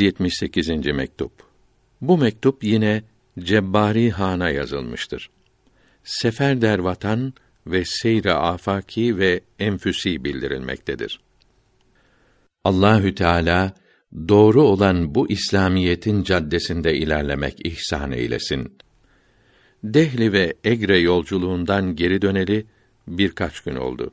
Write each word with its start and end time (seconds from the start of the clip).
78. 0.00 0.68
mektup. 0.86 1.32
Bu 2.00 2.18
mektup 2.18 2.64
yine 2.64 3.02
Cebbari 3.38 4.10
Han'a 4.10 4.50
yazılmıştır. 4.50 5.30
Sefer 6.04 6.60
der 6.60 6.78
vatan 6.78 7.34
ve 7.66 7.84
seyre 7.84 8.32
afaki 8.32 9.18
ve 9.18 9.40
enfüsi 9.58 10.24
bildirilmektedir. 10.24 11.20
Allahü 12.64 13.14
Teala 13.14 13.74
doğru 14.28 14.62
olan 14.62 15.14
bu 15.14 15.30
İslamiyetin 15.30 16.22
caddesinde 16.22 16.96
ilerlemek 16.96 17.66
ihsan 17.66 18.12
eylesin. 18.12 18.78
Dehli 19.84 20.32
ve 20.32 20.54
Egre 20.64 20.98
yolculuğundan 20.98 21.96
geri 21.96 22.22
döneli 22.22 22.66
birkaç 23.08 23.60
gün 23.60 23.76
oldu. 23.76 24.10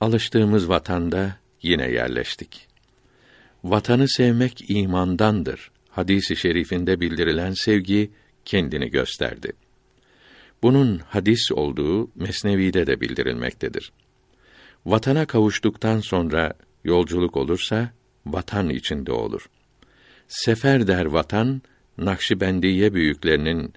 Alıştığımız 0.00 0.68
vatanda 0.68 1.36
yine 1.62 1.90
yerleştik. 1.90 2.68
Vatanı 3.64 4.08
sevmek 4.08 4.70
imandandır. 4.70 5.70
Hadisi 5.90 6.36
şerifinde 6.36 7.00
bildirilen 7.00 7.52
sevgi 7.52 8.10
kendini 8.44 8.90
gösterdi. 8.90 9.52
Bunun 10.62 10.98
hadis 10.98 11.52
olduğu 11.52 12.10
Mesnevi'de 12.14 12.86
de 12.86 13.00
bildirilmektedir. 13.00 13.92
Vatana 14.86 15.26
kavuştuktan 15.26 16.00
sonra 16.00 16.54
yolculuk 16.84 17.36
olursa 17.36 17.90
vatan 18.26 18.68
içinde 18.68 19.12
olur. 19.12 19.46
Sefer 20.28 20.86
der 20.86 21.04
vatan 21.04 21.62
Nakşibendiye 21.98 22.94
büyüklerinin 22.94 23.72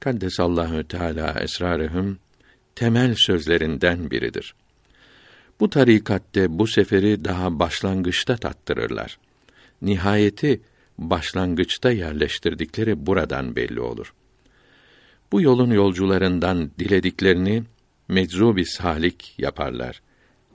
Kaddesallahu 0.00 0.88
Teala 0.88 1.40
esrarehum 1.40 2.18
temel 2.74 3.14
sözlerinden 3.14 4.10
biridir. 4.10 4.54
Bu 5.60 5.70
tarikatte 5.70 6.58
bu 6.58 6.66
seferi 6.66 7.24
daha 7.24 7.58
başlangıçta 7.58 8.36
tattırırlar. 8.36 9.18
Nihayeti 9.84 10.60
başlangıçta 10.98 11.92
yerleştirdikleri 11.92 13.06
buradan 13.06 13.56
belli 13.56 13.80
olur. 13.80 14.14
Bu 15.32 15.40
yolun 15.40 15.70
yolcularından 15.70 16.70
dilediklerini 16.78 17.62
meczubi 18.08 18.66
salik 18.66 19.34
yaparlar. 19.38 20.02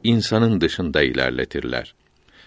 İnsanın 0.04 0.62
dışında 0.62 1.02
ilerletirler. 1.02 1.96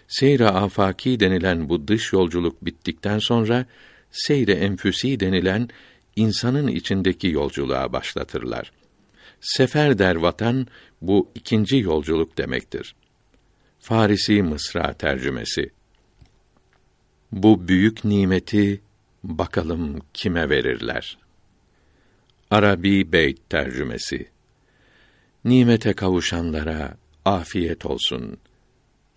Seyre 0.08 0.46
afaki 0.46 1.20
denilen 1.20 1.68
bu 1.68 1.88
dış 1.88 2.12
yolculuk 2.12 2.64
bittikten 2.64 3.18
sonra 3.18 3.66
seyre 4.10 4.52
enfüsi 4.52 5.20
denilen 5.20 5.68
insanın 6.16 6.66
içindeki 6.66 7.28
yolculuğa 7.28 7.92
başlatırlar. 7.92 8.72
Sefer 9.40 9.98
der 9.98 10.16
vatan 10.16 10.66
bu 11.02 11.30
ikinci 11.34 11.76
yolculuk 11.76 12.38
demektir. 12.38 12.94
Farisi 13.78 14.42
Mısra 14.42 14.92
tercümesi. 14.92 15.70
Bu 17.32 17.68
büyük 17.68 18.04
nimeti 18.04 18.80
bakalım 19.24 19.98
kime 20.14 20.50
verirler. 20.50 21.18
Arabi 22.50 23.12
Beyt 23.12 23.50
tercümesi. 23.50 24.28
Nimete 25.44 25.92
kavuşanlara 25.92 26.96
afiyet 27.24 27.86
olsun. 27.86 28.36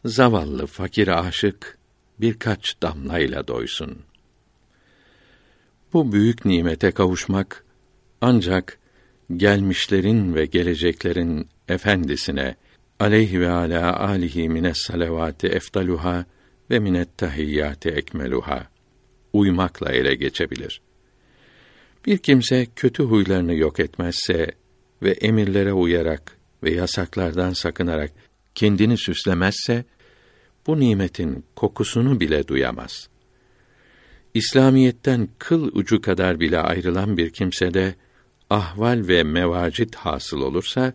Zavallı 0.05 0.67
fakir 0.67 1.07
aşık 1.07 1.77
birkaç 2.19 2.81
damlayla 2.81 3.47
doysun. 3.47 3.97
Bu 5.94 6.11
büyük 6.11 6.45
nimete 6.45 6.91
kavuşmak 6.91 7.66
ancak 8.22 8.79
gelmişlerin 9.38 10.35
ve 10.35 10.45
geleceklerin 10.45 11.47
efendisine 11.67 12.55
aleyhi 13.00 13.39
ve 13.39 13.50
ala 13.50 14.00
alihi 14.00 14.50
mines 14.50 14.77
salavati 14.77 15.47
eftaluha 15.47 16.25
ve 16.69 16.80
minet 16.80 17.17
tahiyyati 17.17 17.89
ekmeluha 17.89 18.67
uymakla 19.33 19.91
ele 19.91 20.16
geçebilir. 20.16 20.81
Bir 22.05 22.17
kimse 22.17 22.67
kötü 22.75 23.03
huylarını 23.03 23.55
yok 23.55 23.80
etmezse 23.80 24.52
ve 25.03 25.11
emirlere 25.11 25.73
uyarak 25.73 26.38
ve 26.63 26.72
yasaklardan 26.72 27.53
sakınarak 27.53 28.12
kendini 28.56 28.97
süslemezse 28.97 29.85
bu 30.67 30.79
nimetin 30.79 31.45
kokusunu 31.56 32.19
bile 32.19 32.47
duyamaz. 32.47 33.09
İslamiyetten 34.34 35.29
kıl 35.40 35.72
ucu 35.73 36.01
kadar 36.01 36.40
bile 36.40 36.59
ayrılan 36.59 37.17
bir 37.17 37.29
kimse 37.29 37.73
de 37.73 37.95
ahval 38.50 39.07
ve 39.07 39.23
mevacit 39.23 39.95
hasıl 39.95 40.41
olursa 40.41 40.94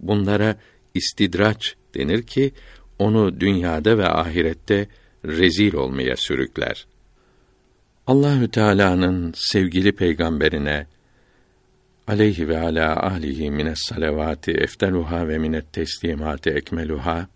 bunlara 0.00 0.56
istidraç 0.94 1.74
denir 1.94 2.22
ki 2.22 2.52
onu 2.98 3.40
dünyada 3.40 3.98
ve 3.98 4.06
ahirette 4.06 4.88
rezil 5.28 5.74
olmaya 5.74 6.16
sürükler. 6.16 6.86
Allahü 8.06 8.50
Teala'nın 8.50 9.32
sevgili 9.36 9.92
peygamberine 9.92 10.86
aleyhi 12.06 12.48
ve 12.48 12.58
ala 12.60 13.02
alihi 13.02 13.50
mines 13.50 13.78
salavati 13.88 14.50
efteluha 14.50 15.28
ve 15.28 15.38
minet 15.38 15.72
teslimati 15.72 16.50
ekmeluha 16.50 17.28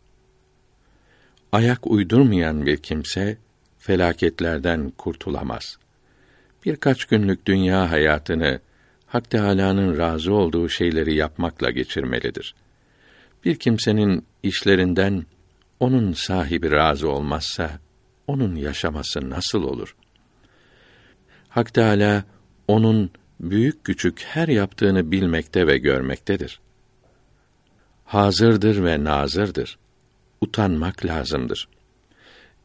ayak 1.53 1.87
uydurmayan 1.87 2.67
bir 2.67 2.77
kimse 2.77 3.37
felaketlerden 3.79 4.91
kurtulamaz. 4.91 5.79
Birkaç 6.65 7.05
günlük 7.05 7.47
dünya 7.47 7.91
hayatını 7.91 8.61
Hak 9.07 9.31
Teâlâ'nın 9.31 9.99
razı 9.99 10.35
olduğu 10.35 10.69
şeyleri 10.69 11.15
yapmakla 11.15 11.71
geçirmelidir. 11.71 12.55
Bir 13.45 13.57
kimsenin 13.57 14.25
işlerinden 14.43 15.27
onun 15.83 16.13
sahibi 16.13 16.71
razı 16.71 17.09
olmazsa 17.09 17.71
onun 18.27 18.55
yaşaması 18.55 19.31
nasıl 19.31 19.63
olur? 19.63 19.97
Hak 21.49 21.75
Teâlâ 21.75 22.25
onun 22.69 23.11
büyük 23.41 23.85
küçük 23.85 24.21
her 24.21 24.49
yaptığını 24.49 25.11
bilmekte 25.11 25.67
ve 25.67 25.79
görmektedir. 25.79 26.61
Hazırdır 28.05 28.85
ve 28.85 29.05
nazırdır. 29.05 29.79
Utanmak 30.41 31.07
lazımdır. 31.07 31.69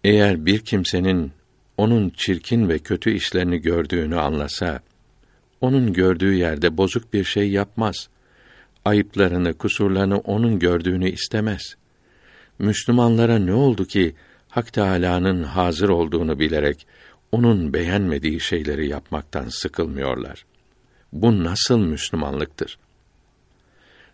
Eğer 0.03 0.45
bir 0.45 0.59
kimsenin 0.59 1.31
onun 1.77 2.09
çirkin 2.09 2.69
ve 2.69 2.79
kötü 2.79 3.11
işlerini 3.11 3.57
gördüğünü 3.57 4.19
anlasa, 4.19 4.79
onun 5.61 5.93
gördüğü 5.93 6.33
yerde 6.33 6.77
bozuk 6.77 7.13
bir 7.13 7.23
şey 7.23 7.51
yapmaz. 7.51 8.09
Ayıplarını, 8.85 9.53
kusurlarını 9.53 10.17
onun 10.17 10.59
gördüğünü 10.59 11.09
istemez. 11.09 11.75
Müslümanlara 12.59 13.39
ne 13.39 13.53
oldu 13.53 13.85
ki 13.85 14.15
Hak 14.49 14.73
Teâlâ'nın 14.73 15.43
hazır 15.43 15.89
olduğunu 15.89 16.39
bilerek 16.39 16.87
onun 17.31 17.73
beğenmediği 17.73 18.39
şeyleri 18.39 18.87
yapmaktan 18.87 19.49
sıkılmıyorlar. 19.49 20.45
Bu 21.13 21.43
nasıl 21.43 21.77
Müslümanlıktır? 21.79 22.77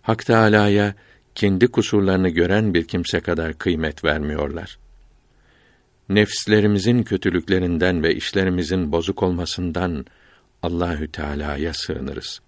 Hak 0.01 0.25
Teâlâ'ya 0.25 0.95
kendi 1.35 1.67
kusurlarını 1.67 2.29
gören 2.29 2.73
bir 2.73 2.87
kimse 2.87 3.19
kadar 3.19 3.53
kıymet 3.53 4.03
vermiyorlar. 4.03 4.77
Nefslerimizin 6.09 7.03
kötülüklerinden 7.03 8.03
ve 8.03 8.15
işlerimizin 8.15 8.91
bozuk 8.91 9.23
olmasından 9.23 10.05
Allahü 10.63 11.11
Teala'ya 11.11 11.73
sığınırız. 11.73 12.41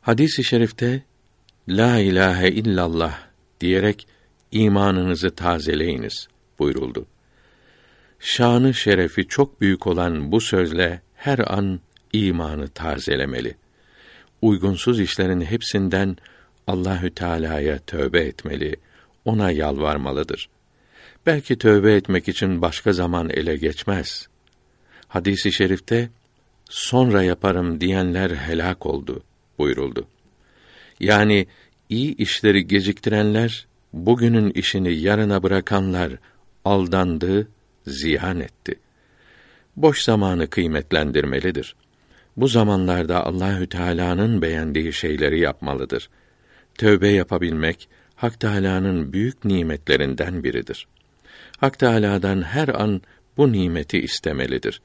Hadis-i 0.00 0.44
şerifte 0.44 1.02
La 1.68 1.98
ilahe 1.98 2.48
illallah 2.48 3.18
diyerek 3.60 4.06
imanınızı 4.52 5.30
tazeleyiniz 5.30 6.28
buyuruldu. 6.58 7.06
Şanı 8.18 8.74
şerefi 8.74 9.28
çok 9.28 9.60
büyük 9.60 9.86
olan 9.86 10.32
bu 10.32 10.40
sözle 10.40 11.00
her 11.14 11.38
an 11.38 11.80
imanı 12.12 12.68
tazelemeli. 12.68 13.54
Uygunsuz 14.42 15.00
işlerin 15.00 15.40
hepsinden 15.40 16.16
Allahü 16.66 17.14
Teala'ya 17.14 17.78
tövbe 17.78 18.20
etmeli, 18.20 18.76
ona 19.24 19.50
yalvarmalıdır. 19.50 20.48
Belki 21.26 21.58
tövbe 21.58 21.94
etmek 21.94 22.28
için 22.28 22.62
başka 22.62 22.92
zaman 22.92 23.30
ele 23.30 23.56
geçmez. 23.56 24.28
Hadisi 25.08 25.48
i 25.48 25.52
şerifte 25.52 26.10
sonra 26.70 27.22
yaparım 27.22 27.80
diyenler 27.80 28.30
helak 28.30 28.86
oldu 28.86 29.22
buyuruldu. 29.58 30.06
Yani 31.00 31.46
iyi 31.88 32.16
işleri 32.16 32.66
geciktirenler, 32.66 33.66
bugünün 33.92 34.50
işini 34.50 34.94
yarına 34.94 35.42
bırakanlar 35.42 36.12
aldandı, 36.64 37.48
ziyan 37.86 38.40
etti. 38.40 38.74
Boş 39.76 40.02
zamanı 40.02 40.50
kıymetlendirmelidir. 40.50 41.76
Bu 42.36 42.48
zamanlarda 42.48 43.26
Allahü 43.26 43.66
Teala'nın 43.66 44.42
beğendiği 44.42 44.92
şeyleri 44.92 45.40
yapmalıdır. 45.40 46.10
Tövbe 46.74 47.08
yapabilmek 47.08 47.88
Hak 48.16 48.40
Teala'nın 48.40 49.12
büyük 49.12 49.44
nimetlerinden 49.44 50.44
biridir. 50.44 50.86
Hak 51.56 51.78
Teala'dan 51.78 52.42
her 52.42 52.68
an 52.68 53.02
bu 53.36 53.52
nimeti 53.52 53.98
istemelidir. 53.98 54.80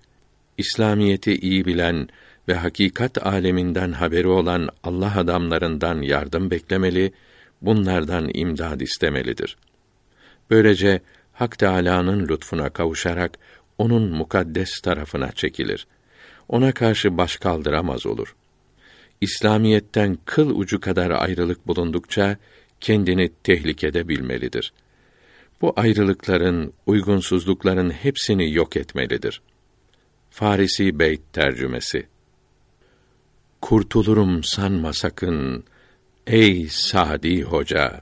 İslamiyeti 0.58 1.36
iyi 1.36 1.66
bilen 1.66 2.10
ve 2.48 2.54
hakikat 2.54 3.26
aleminden 3.26 3.92
haberi 3.92 4.28
olan 4.28 4.70
Allah 4.84 5.14
adamlarından 5.18 6.02
yardım 6.02 6.52
beklemeli, 6.52 7.14
bunlardan 7.64 8.30
imdad 8.34 8.80
istemelidir. 8.80 9.58
Böylece 10.50 11.02
Hak 11.34 11.60
Teâlâ'nın 11.60 12.28
lütfuna 12.28 12.70
kavuşarak 12.70 13.38
onun 13.78 14.12
mukaddes 14.12 14.82
tarafına 14.82 15.32
çekilir. 15.32 15.88
Ona 16.50 16.72
karşı 16.72 17.18
baş 17.18 17.38
kaldıramaz 17.38 18.06
olur. 18.06 18.36
İslamiyetten 19.22 20.18
kıl 20.26 20.60
ucu 20.60 20.80
kadar 20.80 21.12
ayrılık 21.12 21.68
bulundukça 21.68 22.38
kendini 22.80 23.32
tehlikede 23.44 24.08
bilmelidir. 24.08 24.74
Bu 25.62 25.74
ayrılıkların, 25.76 26.74
uygunsuzlukların 26.86 27.90
hepsini 27.90 28.54
yok 28.54 28.78
etmelidir. 28.78 29.42
Farisi 30.30 31.00
Beyt 31.00 31.22
tercümesi 31.34 32.08
Kurtulurum 33.62 34.44
sanma 34.44 34.94
sakın 34.94 35.64
ey 36.28 36.68
Sadi 36.70 37.42
Hoca 37.42 38.02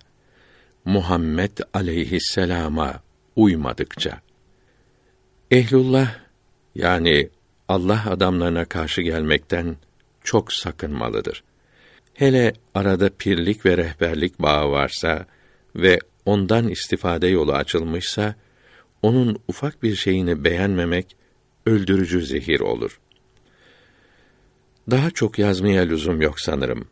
Muhammed 0.86 1.58
aleyhisselama 1.74 3.02
uymadıkça. 3.36 4.22
Ehlullah 5.52 6.16
yani 6.76 7.30
Allah 7.68 8.04
adamlarına 8.10 8.66
karşı 8.66 9.02
gelmekten 9.02 9.78
çok 10.24 10.54
sakınmalıdır. 10.54 11.44
Hele 12.14 12.54
arada 12.76 13.10
pirlik 13.10 13.66
ve 13.66 13.78
rehberlik 13.78 14.40
bağı 14.40 14.72
varsa 14.72 15.26
ve 15.76 16.00
ondan 16.26 16.68
istifade 16.68 17.28
yolu 17.28 17.54
açılmışsa, 17.54 18.36
onun 19.02 19.40
ufak 19.48 19.84
bir 19.84 19.96
şeyini 19.96 20.44
beğenmemek 20.44 21.16
öldürücü 21.66 22.26
zehir 22.26 22.60
olur. 22.60 23.00
Daha 24.92 25.12
çok 25.12 25.40
yazmaya 25.40 25.82
lüzum 25.82 26.22
yok 26.22 26.40
sanırım. 26.40 26.88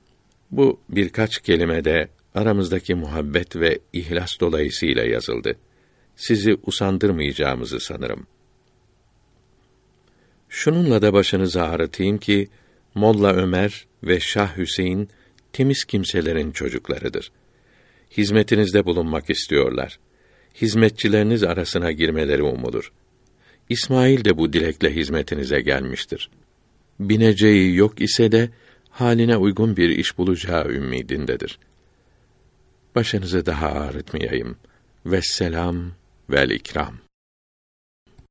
Bu 0.52 0.80
birkaç 0.90 1.40
kelimede 1.42 2.10
aramızdaki 2.36 2.96
muhabbet 2.96 3.56
ve 3.56 3.80
ihlas 3.94 4.40
dolayısıyla 4.40 5.04
yazıldı. 5.04 5.56
Sizi 6.16 6.58
usandırmayacağımızı 6.66 7.80
sanırım. 7.80 8.28
Şununla 10.50 11.02
da 11.02 11.14
başınızı 11.14 11.64
ağrıtayım 11.64 12.18
ki 12.18 12.48
Molla 12.96 13.34
Ömer 13.34 13.88
ve 14.04 14.20
Şah 14.20 14.58
Hüseyin 14.58 15.10
temiz 15.54 15.84
kimselerin 15.84 16.52
çocuklarıdır. 16.52 17.32
Hizmetinizde 18.18 18.86
bulunmak 18.86 19.30
istiyorlar. 19.30 20.00
Hizmetçileriniz 20.62 21.44
arasına 21.44 21.92
girmeleri 21.92 22.44
umulur. 22.44 22.92
İsmail 23.70 24.26
de 24.26 24.38
bu 24.38 24.54
dilekle 24.54 24.96
hizmetinize 24.96 25.62
gelmiştir. 25.62 26.30
Bineceği 27.00 27.76
yok 27.76 28.02
ise 28.02 28.32
de 28.32 28.50
haline 28.90 29.38
uygun 29.38 29.78
bir 29.78 29.90
iş 29.90 30.18
bulacağı 30.18 30.70
ümidindedir. 30.70 31.60
Başınızı 32.96 33.46
daha 33.46 33.68
ağrıtmayayım. 33.68 34.58
Vesselam 35.06 35.92
vel 36.30 36.50
ikram. 36.50 37.09